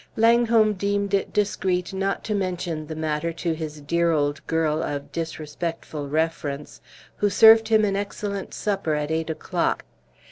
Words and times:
Langholm 0.15 0.73
deemed 0.73 1.13
it 1.13 1.31
discreet 1.31 1.93
not 1.93 2.23
to 2.23 2.33
mention 2.33 2.87
the 2.87 2.95
matter 2.95 3.31
to 3.33 3.53
his 3.53 3.81
dear 3.81 4.09
"old 4.09 4.41
girl" 4.47 4.81
of 4.81 5.11
disrespectful 5.11 6.09
reference, 6.09 6.81
who 7.17 7.29
served 7.29 7.67
him 7.67 7.85
an 7.85 7.95
excellent 7.95 8.51
supper 8.51 8.95
at 8.95 9.11
eight 9.11 9.29
o'clock. 9.29 9.85